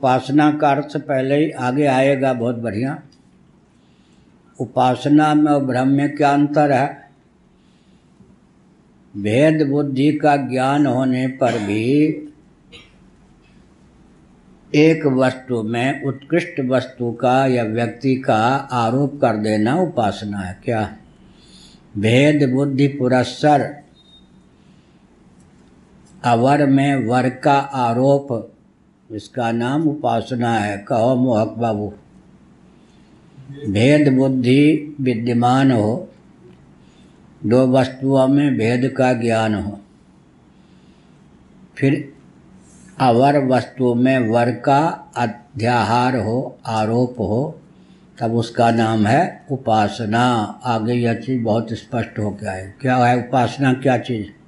उपासना 0.00 0.52
का 0.52 0.70
अर्थ 0.70 0.96
पहले 0.96 1.36
ही 1.36 1.50
आगे 1.50 1.86
आएगा, 1.86 2.32
बहुत 2.32 2.56
बढ़िया। 2.56 3.02
उपासना 4.60 5.34
में 5.34 5.52
और 5.52 5.64
भ्रम 5.64 5.88
में 5.88 6.16
क्या 6.16 6.32
अंतर 6.32 6.72
है? 6.72 7.10
भेद 9.16 9.68
बुद्धि 9.70 10.12
का 10.12 10.36
ज्ञान 10.36 10.86
होने 10.86 11.26
पर 11.28 11.58
भी 11.58 11.92
एक 14.74 15.06
वस्तु 15.06 15.62
में 15.62 16.04
उत्कृष्ट 16.04 16.60
वस्तु 16.60 17.12
का 17.12 17.46
या 17.46 17.64
व्यक्ति 17.64 18.16
का 18.16 18.38
आरोप 18.72 19.20
कर 19.20 19.36
देना 19.36 19.74
उपासना 19.74 20.38
है। 20.38 20.60
क्या? 20.64 20.96
भेद 21.98 22.50
बुद्धि 22.52 22.88
पुरस्सर, 22.88 23.76
अवर 26.24 26.66
में 26.66 26.96
वर 26.96 27.30
का 27.30 27.58
आरोप 27.58 28.52
इसका 29.12 29.52
नाम 29.52 29.88
उपासना 29.88 30.54
है। 30.54 30.78
कहो 30.78 31.16
मोहक 31.16 31.48
बाबू। 31.48 31.92
भेद 33.68 34.12
बुद्धि 34.12 34.96
विद्यमान 35.00 35.70
हो। 35.72 36.08
दो 37.46 37.66
वस्तुओं 37.66 38.28
में 38.28 38.58
भेद 38.58 38.94
का 38.96 39.12
ज्ञान 39.12 39.54
हो। 39.54 39.80
फिर 41.76 42.12
अवर 43.00 43.46
वस्तु 43.46 43.94
में 43.94 44.18
वर 44.18 44.50
का 44.50 45.12
अध्याहार 45.16 46.16
हो, 46.16 46.58
आरोप 46.66 47.20
हो, 47.20 47.60
तब 48.20 48.34
उसका 48.34 48.70
नाम 48.70 49.06
है 49.06 49.46
उपासना। 49.50 50.24
आगे 50.64 50.92
यह 50.92 51.14
चीज़ 51.14 51.42
बहुत 51.42 51.68
स्पष्ट 51.72 52.18
हो 52.18 52.30
गया 52.30 52.52
है 52.52 52.74
क्या 52.80 52.96
है 52.96 53.18
उपासना? 53.18 53.72
क्या 53.72 53.98
चीज़? 53.98 54.39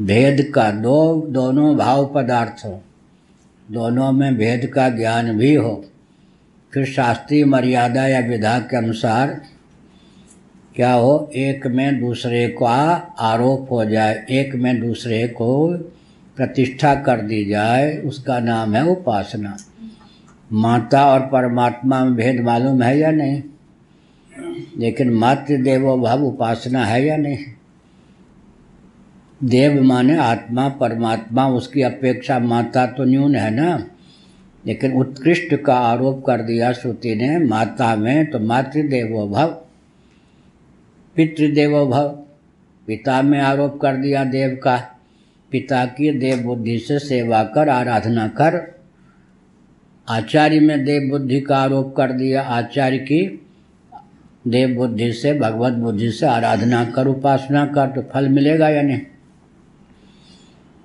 भेद 0.00 0.52
का 0.54 0.70
दो, 0.70 1.26
दोनों 1.28 1.76
भाव 1.76 2.12
पदार्थ 2.14 2.66
हो। 2.66 2.82
दोनों 3.70 4.12
में 4.12 4.36
भेद 4.36 4.66
का 4.66 4.88
ज्ञान 4.88 5.38
भी 5.38 5.54
हो। 5.54 5.84
फिर 6.74 6.84
शास्त्रीय 6.84 7.44
मर्यादा 7.44 8.06
या 8.06 8.20
विधा 8.20 8.58
के 8.58 8.76
अनुसार 8.76 9.40
क्या 10.76 10.92
हो? 10.92 11.30
एक 11.34 11.66
में 11.66 12.00
दूसरे 12.00 12.48
का 12.48 13.14
आरोप 13.20 13.72
हो 13.72 13.84
जाए, 13.84 14.26
एक 14.30 14.54
में 14.54 14.80
दूसरे 14.80 15.28
को 15.28 15.68
प्रतिष्ठा 16.36 16.94
कर 16.94 17.20
दी 17.20 17.44
जाए, 17.44 17.98
उसका 17.98 18.38
नाम 18.38 18.74
है 18.74 18.86
उपासना। 18.86 19.56
माता 20.52 21.06
और 21.06 21.20
परमात्मा 21.20 22.04
में 22.04 22.14
भेद 22.14 22.40
मालूम 22.40 22.82
है 22.82 22.98
या 22.98 23.10
नहीं? 23.10 23.42
लेकिन 24.78 25.10
मातृ 25.10 25.56
देवो 25.56 25.96
भव 25.96 26.24
उपासना 26.24 26.84
है 26.84 27.06
या 27.06 27.16
नहीं? 27.16 27.38
देव 29.44 29.82
माने 29.82 30.16
आत्मा, 30.16 30.68
परमात्मा, 30.68 31.48
उसकी 31.48 31.82
अपेक्षा 31.82 32.38
माता 32.38 32.86
तो 32.86 33.04
न्यून 33.04 33.34
है 33.34 33.50
ना? 33.50 33.86
लेकिन 34.66 34.92
उत्कृष्ट 34.92 35.54
का 35.54 35.74
आरोप 35.74 36.24
कर 36.26 36.40
दिया 36.40 36.72
श्रुति 36.72 37.14
ने, 37.14 37.38
माता 37.38 37.96
में 37.96 38.30
तो 38.30 38.38
मातृदेवो 38.38 39.28
भव 39.28 39.48
पितृदेवो 41.16 41.86
भव 41.86 42.08
पिता 42.86 43.22
में 43.22 43.40
आरोप 43.40 43.80
कर 43.80 43.96
दिया 43.96 44.24
देव 44.24 44.60
का, 44.62 44.76
पिता 45.50 45.84
की 45.84 46.18
देव 46.18 46.38
बुद्धि 46.38 46.78
से 46.78 46.98
सेवा 46.98 47.44
कर, 47.44 47.68
आराधना 47.68 48.28
कर। 48.28 48.80
आचार्य 50.08 50.60
में 50.60 50.84
देव 50.84 51.10
बुद्धि 51.10 51.40
का 51.40 51.56
आरोप 51.56 51.94
कर 51.96 52.12
दिया 52.12 52.42
आचार्य 52.42 52.98
की 52.98 53.46
देव 54.48 54.74
बुद्धि 54.74 55.12
से, 55.12 55.38
भगवत 55.38 55.72
बुद्धि 55.72 56.10
से 56.10 56.26
आराधना 56.26 56.84
कर, 56.84 57.06
उपासना 57.06 57.66
कर 57.66 57.86
तो 57.86 58.02
फल 58.02 58.28
मिलेगा 58.28 58.68
या 58.68 58.82
नहीं? 58.82 59.00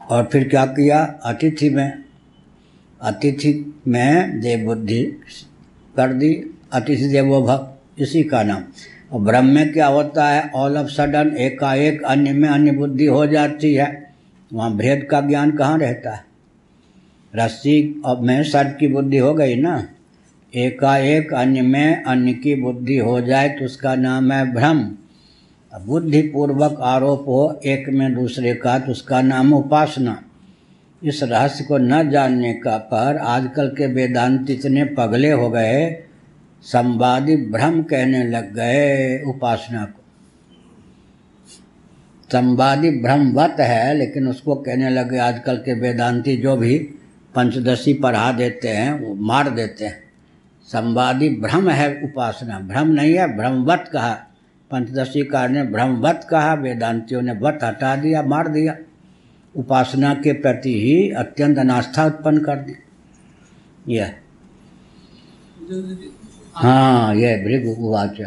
और 0.09 0.29
फिर 0.31 0.47
क्या 0.47 0.65
किया? 0.65 1.19
अतिथि 1.23 1.69
में। 1.69 1.93
अतिथि 3.01 3.81
में 3.87 4.39
देव 4.39 4.65
बुद्धि 4.65 5.03
कर 5.97 6.13
दी। 6.13 6.57
अतिथि 6.73 7.07
देवो 7.07 7.41
भव, 7.41 7.73
इसी 7.99 8.23
का 8.23 8.43
नाम। 8.43 8.63
और 9.11 9.21
ब्रह्म 9.21 9.45
में 9.45 9.73
क्या 9.73 9.87
होता 9.87 10.29
है? 10.29 10.51
ऑल 10.55 10.77
ऑफ़ 10.77 10.87
सडन 10.87 11.37
एकाएक 11.37 12.03
अन्य 12.03 12.33
में 12.33 12.49
अन्य 12.49 12.71
बुद्धि 12.71 13.05
हो 13.05 13.27
जाती 13.27 13.73
है। 13.73 14.13
वहाँ 14.53 14.75
भेद 14.75 15.07
का 15.11 15.21
ज्ञान 15.21 15.51
कहाँ 15.51 15.77
रहता 15.77 16.15
है? 16.15 16.25
रस्सी 17.35 18.01
में 18.19 18.43
सर्प 18.43 18.77
की 18.79 18.87
बुद्धि 18.87 19.17
हो 19.17 19.33
गई 19.33 19.55
ना? 19.55 19.87
एकाएक 20.55 21.33
अन्य 21.33 21.61
में 21.61 22.03
अन्य 22.03 22.33
की 22.33 22.55
बुद्धि 22.55 22.97
हो 22.97 23.21
जाए 23.21 23.49
तो 23.49 23.65
उसका 23.65 23.95
नाम 23.95 24.31
है 24.31 24.53
भ्रम 24.53 24.91
बुद्धि 25.77 26.21
पूर्वक 26.21 26.79
आरोप 26.81 27.27
हो, 27.27 27.59
एक 27.65 27.89
में 27.89 28.13
दूसरे 28.15 28.53
का 28.53 28.79
तो 28.79 28.91
उसका 28.91 29.21
नाम 29.21 29.53
उपासना। 29.53 30.23
इस 31.01 31.23
रहस्य 31.23 31.63
को 31.63 31.77
न 31.77 32.09
जानने 32.09 32.53
का 32.53 32.77
पर 32.77 33.17
आजकल 33.17 33.67
के 33.69 33.87
वेदांत 33.87 34.49
इतने 34.49 34.85
पगले 34.85 35.31
हो 35.31 35.49
गए 35.49 36.03
संवादी 36.63 37.35
भ्रम 37.35 37.81
कहने 37.83 38.23
लग 38.23 38.53
गए 38.53 39.21
उपासना 39.23 39.85
को। 39.85 40.03
संवादी 42.31 42.89
भ्रमवत 43.01 43.59
है, 43.59 43.93
लेकिन 43.93 44.27
उसको 44.27 44.55
कहने 44.55 44.89
लगे 44.89 45.17
आजकल 45.17 45.57
के 45.57 45.73
वेदांती 45.73 46.37
जो 46.37 46.55
भी 46.55 46.77
पंचदशी 47.35 47.93
पढ़ा 47.93 48.31
देते 48.31 48.67
हैं, 48.67 48.99
वो 48.99 49.13
मार 49.15 49.49
देते 49.49 49.85
हैं। 49.85 50.03
संवादी 50.67 51.29
भ्रम 51.29 51.69
है 51.69 51.89
उपासना, 52.03 52.59
भ्रम 52.59 52.87
नहीं 52.87 53.13
है 53.13 53.27
भ्रमवत 53.37 53.89
कहा 53.93 54.26
पंचदशी 54.71 55.25
कार 55.25 55.49
ने 55.49 55.63
भ्रमवत 55.63 56.27
कहा 56.29 56.53
वेदांतियों 56.53 57.21
ने 57.21 57.31
वत 57.31 57.59
हटा 57.63 57.95
दिया 57.95 58.21
मार 58.21 58.47
दिया। 58.47 58.75
उपासना 59.55 60.13
के 60.13 60.33
प्रति 60.33 60.81
ही 60.81 61.11
अत्यंत 61.11 61.57
अनास्था 61.57 62.05
उत्पन्न 62.05 62.37
कर 62.37 62.55
दी। 62.55 62.73
यह। 63.87 64.15
हाँ 66.55 67.15
यह 67.15 67.37
भृग 67.43 67.79
उवाच। 67.79 68.17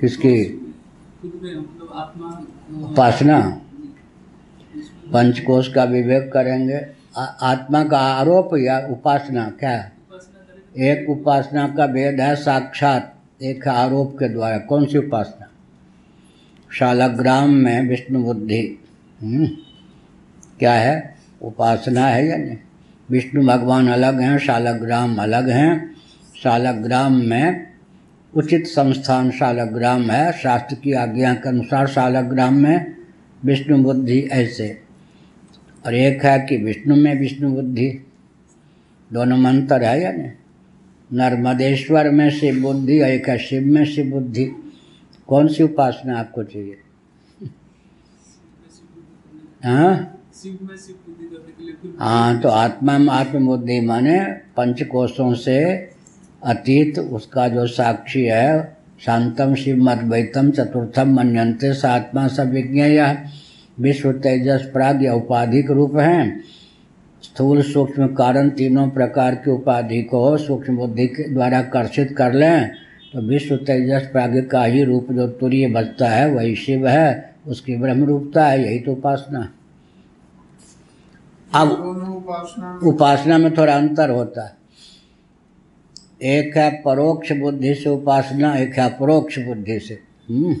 किसकी? 0.00 0.52
मतलब 1.24 2.90
उपासना। 2.90 3.60
पंचकोश 5.12 5.72
का 5.74 5.84
विवेक 5.84 6.32
करेंगे। 6.32 6.86
आ, 7.16 7.24
आत्मा 7.24 7.84
का 7.84 7.98
आरोप 7.98 8.50
या 8.56 8.86
उपासना 8.90 9.50
क्या? 9.50 9.70
है 9.70 10.01
एक 10.78 11.10
उपासना 11.10 11.74
का 11.76 11.86
भेद 11.86 12.20
है 12.20 12.36
साक्षात 12.36 13.14
एक 13.42 13.68
आरोप 13.68 14.16
के 14.18 14.28
द्वारा। 14.28 14.58
कौन 14.58 14.86
सी 14.86 14.98
उपासना? 14.98 15.48
शालाग्राम 16.72 17.50
में 17.50 17.88
विष्णु 17.88 18.24
बुद्धि। 18.24 18.78
हम्म, 19.22 19.46
क्या 20.58 20.72
है? 20.72 21.14
उपासना 21.42 22.06
है 22.06 22.26
या 22.26 22.36
नहीं? 22.36 22.56
विष्णु 23.10 23.46
भगवान 23.46 23.88
अलग 23.88 24.20
हैं 24.20 24.38
शालाग्राम 24.38 25.16
अलग 25.16 25.48
हैं। 25.48 25.96
शालाग्राम 26.42 27.12
में 27.12 27.66
उचित 28.34 28.66
संस्थान 28.66 29.30
शालाग्राम 29.30 30.10
है। 30.10 30.32
शास्त्र 30.32 30.74
की 30.74 30.92
आज्ञा 30.92 31.34
के 31.34 31.48
अनुसार 31.48 31.86
शालाग्राम 31.86 32.54
में 32.54 32.96
विष्णु 33.44 33.78
बुद्धि 33.78 34.20
ऐसे। 34.20 34.80
और 35.86 35.94
एक 35.94 36.24
है 36.24 36.38
कि 36.38 36.56
विष्णु 36.56 36.96
में 36.96 37.20
विष्णु 37.20 37.50
बुद्धि। 37.50 38.06
दोनों 39.12 39.36
में 39.36 39.50
अंतर 39.50 39.82
है 39.82 40.02
या 40.02 40.12
नहीं? 40.12 40.30
नर्मदेश्वर 41.12 42.10
में 42.10 42.30
शिव 42.30 42.62
बुद्धि 42.62 43.00
और 43.00 43.08
एक 43.08 43.30
शिव 43.30 43.66
में 43.66 43.84
शिव 43.84 44.06
बुद्धि। 44.06 44.44
कौन 45.28 45.48
सी 45.48 45.62
उपासना 45.62 46.18
आपको 46.18 46.42
चाहिए? 46.42 46.78
हाँ? 49.64 50.18
हाँ 51.98 52.40
तो 52.40 52.48
आत्मा 52.48 52.98
में 52.98 53.08
आत्मबुद्धि 53.08 53.80
माने 53.80 54.20
पंच 54.56 54.82
कोशों 54.82 55.34
से 55.34 55.88
अतीत, 56.42 56.98
उसका 56.98 57.48
जो 57.48 57.66
साक्षी 57.66 58.24
है, 58.24 58.76
शांतम 59.00 59.54
शिव 59.54 59.90
अद्वैतम 59.90 60.50
चतुर्थम 60.50 61.14
मनंते 61.14 61.74
स 61.74 61.84
आत्मा 61.84 62.28
सब 62.28 62.50
विज्ञेय 62.50 63.24
विश्व 63.80 64.12
तेजस 64.12 64.70
प्राग 64.72 65.04
या 65.04 65.14
उपाधिक 65.14 65.70
रूप 65.70 65.96
हैं। 65.96 66.44
स्थूल 67.32 67.62
सूक्ष्म 67.62 68.06
कारण 68.14 68.48
तीनों 68.50 68.88
प्रकार 68.90 69.34
की 69.34 69.50
उपाधि 69.50 70.02
को 70.02 70.36
सूक्ष्म 70.38 70.76
बुद्धि 70.76 71.06
के 71.06 71.28
द्वारा 71.28 71.62
कर्षित 71.62 72.14
कर 72.18 72.32
लें 72.32 72.70
तो 73.12 73.20
विश्व 73.20 73.56
तेजस 73.56 74.08
प्राग 74.12 74.48
का 74.52 74.64
ही 74.64 74.82
रूप 74.84 75.12
जो 75.12 75.26
तुरीय 75.28 75.68
बचता 75.68 76.08
है 76.08 76.28
वही 76.30 76.54
शिव 76.56 76.88
है 76.88 77.34
उसकी 77.46 77.76
ब्रह्म 77.76 78.04
रूपता 78.04 78.46
है 78.46 78.62
यही 78.64 78.78
तो 78.78 78.92
उपासना 78.92 79.48
अब 81.54 81.70
उपासना 82.16 82.78
उपासना 82.88 83.38
में 83.38 83.56
थोड़ा 83.56 83.74
अंतर 83.74 84.10
होता 84.10 84.44
है। 84.46 84.56
एक 86.22 86.56
है 86.56 86.70
परोक्ष 86.82 87.32
बुद्धि 87.32 87.74
से 87.74 87.90
उपासना 87.90 88.54
एक 88.56 88.74
है 88.74 88.84
अपरोक्ष 88.94 89.38
बुद्धि 89.38 89.78
से। 89.80 89.94
हम्म, 90.30 90.56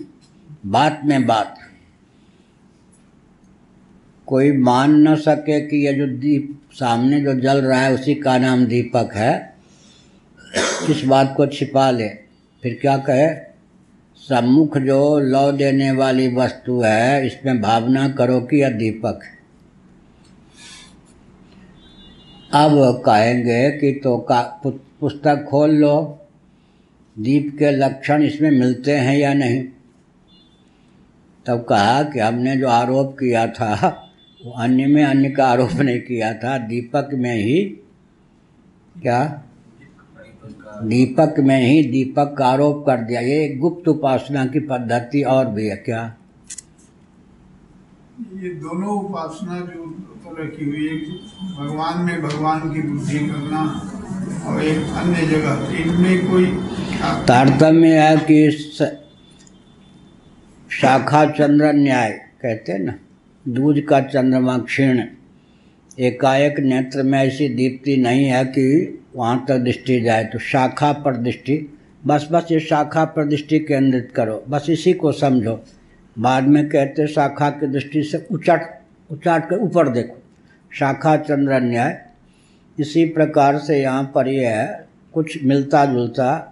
बात 0.70 1.00
में 1.04 1.26
बात। 1.26 1.56
कोई 4.32 4.52
मान 4.52 5.08
न 5.08 5.16
सके 5.16 5.60
कि 5.60 5.86
ये 5.86 5.92
जो 5.92 6.06
दीप 6.06 6.60
सामने 6.72 7.20
जो 7.20 7.34
जल 7.34 7.60
रहा 7.60 7.80
है, 7.80 7.92
उसी 7.92 8.14
का 8.14 8.38
नाम 8.38 8.66
दीपक 8.66 9.10
है। 9.14 9.54
इस 10.90 11.04
बात 11.04 11.34
को 11.36 11.46
छिपा 11.46 11.90
ले? 11.90 12.08
फिर 12.62 12.78
क्या 12.80 12.96
कहे? 12.96 13.34
सम्मुख 14.16 14.78
जो 14.78 15.18
लौ 15.18 15.52
देने 15.52 15.90
वाली 15.90 16.34
वस्तु 16.34 16.80
है, 16.80 17.26
इसमें 17.26 17.60
भावना 17.60 18.08
करो 18.08 18.40
कि 18.40 18.62
यह 18.62 18.68
दीपक 18.68 19.20
है। 19.24 19.38
अब 22.52 23.02
कहेंगे 23.06 23.70
कि 23.70 24.00
तो 24.04 24.18
का 24.18 24.60
पुस्तक 25.00 25.46
खोल 25.50 25.70
लो। 25.70 26.20
दीप 27.18 27.56
के 27.58 27.70
लक्षण 27.70 28.22
इसमें 28.22 28.50
मिलते 28.50 28.92
हैं 28.92 29.18
या 29.18 29.34
नहीं? 29.34 29.64
तब 31.46 31.66
कहा 31.68 32.02
कि 32.02 32.18
हमने 32.18 32.56
जो 32.56 32.68
आरोप 32.68 33.12
किया 33.12 33.46
था 33.46 34.08
वो 34.44 34.52
अन्य 34.52 34.86
में 34.86 35.02
अन्य 35.04 35.30
का 35.30 35.46
आरोप 35.46 35.72
नहीं 35.72 36.00
किया 36.00 36.32
था। 36.34 36.56
दीपक 36.68 37.08
में 37.14 37.34
ही 37.34 37.58
क्या? 38.96 39.22
दीपक 40.84 41.34
में 41.38 41.60
ही 41.60 41.82
दीपक 41.90 42.34
का 42.38 42.46
आरोप 42.46 42.84
कर 42.86 43.02
दिया। 43.06 43.20
ये 43.20 43.48
गुप्त 43.56 43.88
उपासना 43.88 44.44
की 44.46 44.60
पद्धति 44.68 45.22
और 45.34 45.46
भी 45.48 45.66
है 45.66 45.76
क्या? 45.76 46.02
ये 48.42 48.48
दोनों 48.54 48.98
उपासना 48.98 49.58
जो 49.60 49.84
तो 50.24 50.34
रखी 50.38 50.64
हुई 50.64 50.88
है 50.88 50.96
भगवान 51.58 52.04
में 52.04 52.22
भगवान 52.22 52.60
की 52.72 52.82
बुद्धि 52.82 53.18
करना 53.18 53.62
और 54.46 54.62
एक 54.62 54.92
अन्य 54.96 55.26
जगह 55.26 55.76
इनमें 55.82 56.26
कोई 56.30 56.46
तारतम्य 57.28 57.98
है 57.98 58.16
कि 58.30 58.50
शाखा 60.70 61.24
चंद्र 61.30 61.72
न्याय 61.74 62.10
कहते 62.42 62.72
हैं 62.72 62.78
ना? 62.80 62.94
दूज 63.46 63.82
का 63.88 64.00
चंद्रमा 64.00 64.58
क्षीण। 64.58 65.02
एकाएक 65.98 66.60
नेत्र 66.60 67.02
में 67.02 67.18
ऐसी 67.18 67.48
दीप्ति 67.48 67.96
नहीं 67.96 68.24
है 68.24 68.44
कि 68.44 68.98
वहाँ 69.16 69.44
तक 69.48 69.58
दृष्टि 69.58 70.00
जाए 70.00 70.24
तो 70.24 70.38
शाखा 70.38 70.92
पर 70.92 71.16
दृष्टि। 71.16 71.56
बस 72.06 72.28
बस 72.32 72.46
ये 72.52 72.60
शाखा 72.60 73.04
पर 73.04 73.24
दृष्टि 73.24 73.58
केंद्रित 73.58 74.12
करो। 74.16 74.42
बस 74.48 74.66
इसी 74.70 74.92
को 74.92 75.12
समझो। 75.12 75.64
बाद 76.16 76.48
में 76.48 76.68
कहते, 76.68 77.06
शाखा 77.06 77.50
की 77.50 77.66
दृष्टि 77.66 78.02
से 78.02 78.26
उचाट 78.30 78.80
उचाट 79.10 79.48
कर 79.50 79.56
ऊपर 79.56 79.88
देखो। 79.88 80.22
शाखा 80.72 81.16
चंद्र 81.16 81.60
न्याय 81.60 82.00
इसी 82.78 83.04
प्रकार 83.04 83.58
से 83.58 83.80
यहाँ 83.82 84.10
पर 84.14 84.28
यह 84.28 84.50
है 84.50 84.86
कुछ 85.14 85.42
मिलता 85.44 85.84
जुलता 85.84 86.51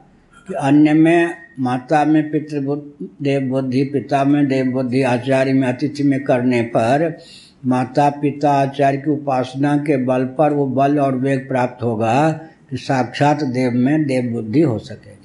अन्य 0.55 0.93
में, 0.93 1.35
माता 1.61 2.05
में, 2.05 2.31
पितृबुद्धि 2.31 3.17
देव 3.23 3.43
बुद्धि 3.43 3.85
पिता 3.85 4.25
में 4.25 4.47
देव 4.47 4.67
बुद्धि 4.67 5.03
आचार्य 5.03 5.53
में, 5.53 5.69
अतिथि 5.69 6.03
में 6.03 6.25
करने 6.25 6.63
पर 6.63 7.19
माता, 7.67 8.11
पिता 8.11 8.51
आचार्य 8.51 8.99
की 8.99 9.11
उपासना 9.11 9.77
के 9.77 9.97
बल 9.97 10.25
पर 10.25 10.53
वो 10.53 10.67
बल 10.67 10.99
और 10.99 11.17
वेग 11.17 11.49
प्राप्त 11.49 11.83
होगा 11.83 12.31
कि 12.71 12.77
साक्षात 12.77 13.45
देव 13.45 13.73
में 13.73 14.05
देव 14.05 14.33
बुद्धि 14.33 14.61
हो 14.61 14.79
सकेगी। 14.79 15.17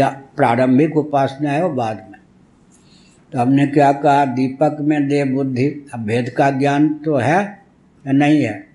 या 0.00 0.22
प्रारंभिक 0.36 0.96
उपासना 0.96 1.50
है 1.50 1.62
वो 1.62 1.74
बाद 1.74 1.96
में। 1.96 2.20
तो 3.32 3.38
हमने 3.38 3.66
क्या 3.66 3.92
कहा, 3.92 4.24
दीपक 4.24 4.76
में 4.80 5.08
देव 5.08 5.26
बुद्धि 5.26 5.86
अब 5.94 6.04
भेद 6.04 6.30
का 6.30 6.50
ज्ञान 6.50 6.88
तो 6.88 7.16
है 7.16 7.38
या 8.06 8.12
नहीं 8.12 8.42
है? 8.42 8.66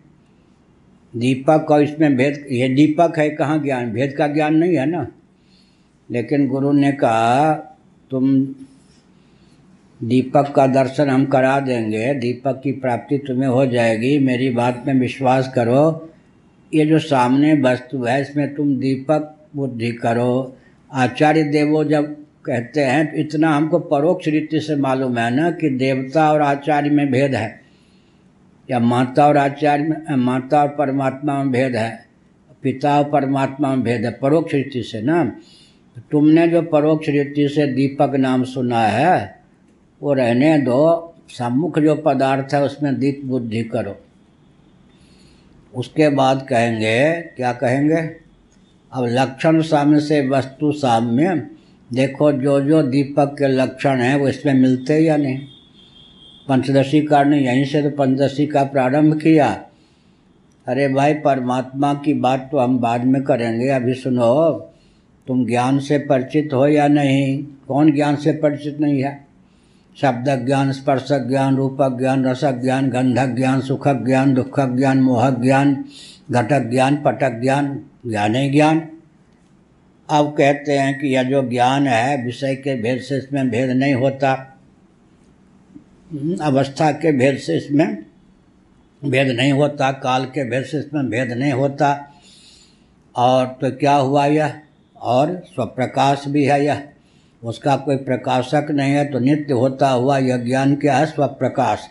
दीपक 1.15 1.71
और 1.71 1.83
इसमें 1.83 2.15
भेद, 2.15 2.47
ये 2.51 2.69
दीपक 2.69 3.13
है 3.17 3.29
कहाँ 3.29 3.63
ज्ञान? 3.63 3.91
भेद 3.91 4.15
का 4.17 4.27
ज्ञान 4.27 4.55
नहीं 4.55 4.75
है 4.75 4.85
ना? 4.85 5.07
लेकिन 6.09 6.47
गुरु 6.47 6.71
ने 6.71 6.91
कहा, 6.93 7.53
तुम 8.11 8.35
दीपक 9.99 10.51
का 10.55 10.65
दर्शन 10.67 11.09
हम 11.09 11.25
करा 11.25 11.59
देंगे, 11.59 12.13
दीपक 12.13 12.59
की 12.63 12.71
प्राप्ति 12.73 13.17
तुम्हें 13.17 13.47
हो 13.49 13.65
जाएगी, 13.65 14.17
मेरी 14.19 14.49
बात 14.51 14.83
में 14.87 14.93
विश्वास 14.93 15.51
करो। 15.55 16.09
ये 16.71 16.85
जो 16.85 16.99
सामने 16.99 17.53
वस्तु 17.61 18.03
है, 18.03 18.21
इसमें 18.21 18.53
तुम 18.55 18.75
दीपक 18.77 19.35
बुद्धि 19.55 19.91
करो। 19.93 20.55
आचार्य 20.91 21.43
देवो 21.43 21.83
जब 21.83 22.15
कहते 22.45 22.81
हैं 22.81 23.05
तो 23.07 23.17
इतना 23.17 23.49
हमको 23.51 23.79
परोक्ष 23.79 24.27
रीति 24.27 24.59
से 24.59 24.75
मालूम 24.77 25.17
है 25.17 25.29
ना 25.35 25.49
कि 25.51 25.69
देवता 25.69 26.31
और 26.31 26.41
आचार्य 26.41 26.89
में 26.89 27.11
भेद 27.11 27.35
है, 27.35 27.59
या 28.69 28.79
माता 28.79 29.27
और 29.27 29.37
आचार्य 29.37 29.83
में 29.83 30.15
माता 30.17 30.61
और 30.61 30.67
परमात्मा 30.69 31.37
में 31.43 31.51
भेद 31.51 31.75
है, 31.75 32.05
पिता 32.63 32.97
और 32.99 33.09
परमात्मा 33.11 33.69
में 33.69 33.83
भेद 33.83 34.05
है, 34.05 34.11
परोक्ष 34.11 34.53
रीति 34.53 34.83
से 34.83 35.01
ना। 35.01 35.23
तुमने 36.11 36.47
जो 36.47 36.61
परोक्ष 36.61 37.09
रीति 37.09 37.49
से 37.49 37.67
दीपक 37.67 38.15
नाम 38.15 38.43
सुना 38.43 38.81
है, 38.81 39.39
वो 40.01 40.13
रहने 40.13 40.57
दो, 40.57 41.15
सम्मुख 41.29 41.79
जो 41.79 41.95
पदार्थ 41.95 42.53
है 42.53 42.63
उसमें 42.63 42.99
दीप 42.99 43.21
बुद्धि 43.25 43.63
करो। 43.63 43.95
उसके 45.75 46.09
बाद 46.09 46.47
कहेंगे, 46.49 47.21
क्या 47.21 47.53
कहेंगे? 47.53 47.95
अब 48.93 49.05
लक्षण 49.05 49.61
साम्य 49.61 49.99
से 49.99 50.27
वस्तु 50.27 50.71
साम्य, 50.71 51.47
देखो 51.93 52.31
जो 52.31 52.61
जो 52.61 52.83
दीपक 52.83 53.27
के 53.27 53.47
लक्षण 53.47 53.97
हैं, 53.97 54.15
वो 54.15 54.27
इसमें 54.27 54.53
मिलते 54.53 54.99
या 54.99 55.17
नहीं? 55.17 55.39
पंचदशी 56.47 57.01
कार 57.01 57.25
ने 57.25 57.39
यहीं 57.39 57.65
से 57.65 57.81
तो 57.83 57.89
पंचदशी 57.89 58.47
का 58.47 58.63
प्रारंभ 58.63 59.21
किया। 59.21 59.65
अरे 60.67 60.87
भाई, 60.87 61.13
परमात्मा 61.13 61.93
की 61.93 62.13
बात 62.13 62.49
तो 62.51 62.57
हम 62.57 62.79
बाद 62.79 63.05
में 63.05 63.23
करेंगे, 63.23 63.69
अभी 63.69 63.93
सुनो। 63.93 64.65
तुम 65.27 65.45
ज्ञान 65.45 65.79
से 65.79 65.97
परिचित 65.97 66.49
हो 66.53 66.67
या 66.67 66.87
नहीं? 66.87 67.43
कौन 67.43 67.91
ज्ञान 67.91 68.15
से 68.15 68.31
परिचित 68.31 68.79
नहीं 68.79 69.03
है? 69.03 69.27
शब्द 70.01 70.45
ज्ञान 70.45 70.71
स्पर्शक 70.71 71.27
ज्ञान 71.27 71.55
रूपक 71.55 71.97
ज्ञान 71.99 72.25
रसक 72.25 72.61
ज्ञान 72.61 72.89
गंधक 72.89 73.27
ज्ञान 73.27 73.61
सुखक 73.61 74.05
ज्ञान 74.05 74.33
दुखक 74.33 74.69
ज्ञान 74.69 75.01
मोहक 75.01 75.41
ज्ञान 75.41 75.85
घटक 76.31 76.69
ज्ञान 76.69 77.01
पटक 77.05 77.39
ज्ञान 77.41 77.85
ज्ञान 78.07 78.35
ही 78.35 78.49
ज्ञान। 78.49 78.89
अब 80.09 80.35
कहते 80.37 80.71
हैं 80.71 80.99
कि 80.99 81.07
यह 81.07 81.23
जो 81.23 81.49
ज्ञान 81.49 81.87
है 81.87 82.25
विषय 82.25 82.55
के 82.55 82.81
भेद 82.81 83.01
से 83.01 83.17
इसमें 83.17 83.49
भेद 83.49 83.69
नहीं 83.69 83.93
होता। 83.93 84.57
हम्म, 86.11 86.37
अवस्था 86.37 86.91
के 86.91 87.11
भेद 87.11 87.37
से 87.37 87.57
इसमें 87.57 88.05
भेद 89.05 89.27
नहीं 89.27 89.51
होता। 89.51 89.91
काल 89.91 90.25
के 90.25 90.49
भेद 90.49 90.63
से 90.63 90.79
इसमें 90.79 91.09
भेद 91.09 91.31
नहीं 91.31 91.53
होता। 91.53 92.13
और 93.15 93.45
तो 93.47 93.71
क्या 93.71 93.95
हुआ 93.95 94.25
यह? 94.25 94.61
और 95.01 95.43
स्वप्रकाश 95.45 96.23
भी 96.27 96.45
है 96.45 96.65
यह। 96.65 96.83
उसका 97.43 97.75
कोई 97.75 97.95
प्रकाशक 97.95 98.67
नहीं 98.71 98.93
है 98.93 99.05
तो 99.05 99.19
नित्य 99.19 99.53
होता 99.53 99.89
हुआ 99.89 100.17
यह 100.17 100.37
ज्ञान 100.37 100.75
क्या 100.75 100.97
है? 100.97 101.05
स्वप्रकाश। 101.05 101.87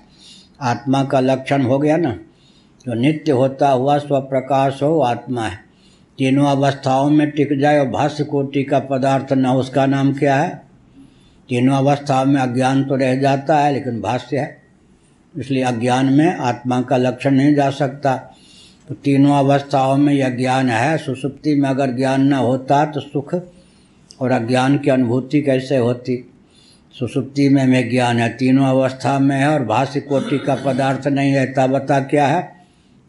आत्मा 0.60 1.04
का 1.04 1.20
लक्षण 1.20 1.62
हो 1.62 1.78
गया 1.78 1.96
ना? 1.96 2.10
तो 2.84 2.94
नित्य 2.94 3.32
होता 3.32 3.68
हुआ 3.68 3.98
स्वप्रकाश 3.98 4.82
हो, 4.82 5.00
आत्मा 5.00 5.42
है। 5.42 5.58
तीनों 6.18 6.46
अवस्थाओं 6.46 7.10
में 7.10 7.30
टिक 7.30 7.58
जाए 7.60 7.78
और 7.78 7.88
भाष्य 7.88 8.24
कोटि 8.24 8.64
का 8.64 8.78
पदार्थ 8.78 9.32
न, 9.32 9.46
उसका 9.46 9.86
नाम 9.86 10.12
क्या 10.12 10.36
है? 10.36 10.62
तीनों 11.48 11.76
अवस्थाओं 11.76 12.24
में 12.24 12.40
अज्ञान 12.40 12.84
तो 12.84 12.96
रह 12.96 13.20
जाता 13.20 13.58
है, 13.58 13.72
लेकिन 13.72 14.00
भाष्य 14.00 14.38
है। 14.38 14.62
इसलिए 15.36 15.62
अज्ञान 15.62 16.12
में 16.12 16.36
आत्मा 16.36 16.80
का 16.82 16.96
लक्षण 16.96 17.30
नहीं 17.30 17.54
जा 17.54 17.70
सकता। 17.70 18.34
तो 18.88 18.94
तीनों 18.94 19.38
अवस्थाओं 19.38 19.96
में 19.96 20.14
यह 20.14 20.28
ज्ञान 20.28 20.70
है। 20.70 20.98
सुसुप्ति 20.98 21.54
में 21.54 21.68
अगर 21.68 21.90
ज्ञान 21.90 22.20
न 22.20 22.32
होता 22.32 22.84
तो 22.84 23.00
सुख 23.00 23.34
और 24.20 24.30
अज्ञान 24.30 24.78
की 24.78 24.90
अनुभूति 24.90 25.42
कैसे 25.42 25.76
होती? 25.76 26.30
सुसुप्ति 26.98 27.48
में 27.48 27.66
में 27.66 27.90
ज्ञान 27.90 28.18
है। 28.18 28.28
तीनों 28.28 28.66
अवस्था 28.66 29.18
में 29.18 29.36
है 29.36 29.48
और 29.48 29.64
भाष्य 29.64 30.00
कोटि 30.00 30.38
का 30.38 30.54
पदार्थ 30.54 31.06
नहीं 31.06 31.32
है। 31.32 31.52
तब 31.52 31.66
बता 31.66 32.00
क्या 32.00 32.26
है? 32.26 32.52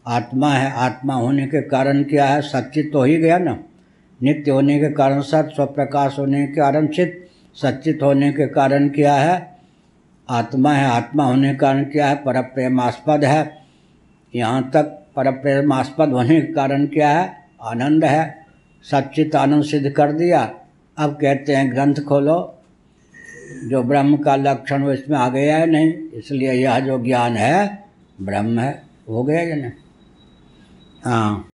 आत्मा 0.06 0.52
है। 0.52 0.72
आत्मा 0.72 1.14
होने 1.14 1.46
के 1.46 1.62
कारण 1.62 2.02
क्या 2.02 2.26
है? 2.26 2.42
सच्चित 2.42 2.92
तो 2.92 2.98
हो 2.98 3.04
गया 3.04 3.38
ना। 3.38 3.58
नित्य 4.22 4.50
होने 4.50 4.78
के 4.78 4.88
कारण 4.88 5.20
सत, 5.20 5.52
स्वप्रकाश 5.54 6.18
होने 6.18 6.46
के 6.46 6.52
कारण 6.52 6.86
चित 6.86 7.28
सच्चित 7.54 7.98
होने 8.02 8.32
के 8.32 8.46
कारण 8.46 8.88
क्या 8.88 9.14
है? 9.14 9.56
आत्मा 10.30 10.72
है। 10.72 10.86
आत्मा 10.86 11.24
होने 11.24 11.50
के 11.50 11.56
कारण 11.56 11.84
क्या 11.84 12.06
है? 12.06 12.14
पर 12.14 12.42
प्रेमास्पद 12.42 13.24
है। 13.24 13.59
यहाँ 14.34 14.70
तक 14.70 14.82
पर 15.16 15.30
प्रेमास्पद 15.30 16.08
होने 16.08 16.40
के 16.40 16.52
कारण 16.52 16.86
क्या 16.86 17.08
है? 17.08 17.48
आनंद 17.62 18.04
है। 18.04 18.46
सच्चित 18.82 19.36
आनंद 19.36 19.64
सिद्ध 19.64 19.90
कर 19.90 20.12
दिया। 20.12 20.54
अब 20.98 21.10
कहते 21.10 21.54
हैं, 21.54 21.72
ग्रंथ 21.72 21.94
खोलो। 21.94 22.56
जो 23.64 23.82
ब्रह्म 23.82 24.16
का 24.16 24.36
लक्षण 24.36 24.82
वो 24.82 24.92
इसमें 24.92 25.18
आ 25.18 25.28
गया 25.28 25.56
है 25.56 25.66
नहीं। 25.66 25.92
इसलिए 26.14 26.52
यह 26.52 26.80
जो 26.80 27.04
ज्ञान 27.04 27.32
है, 27.32 27.84
ब्रह्म 28.20 28.58
है। 28.58 28.82
हो 29.08 29.22
गया 29.22 29.40
या 29.40 29.56
नहीं? 29.56 29.70
हाँ। 31.04 31.48